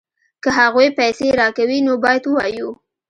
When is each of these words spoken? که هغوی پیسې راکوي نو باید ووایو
که 0.43 0.49
هغوی 0.59 0.87
پیسې 0.99 1.27
راکوي 1.41 1.79
نو 1.85 1.93
باید 2.03 2.23
ووایو 2.25 2.69